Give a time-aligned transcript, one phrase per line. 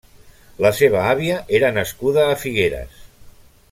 [0.65, 3.09] La seva àvia era nascuda a Figueres.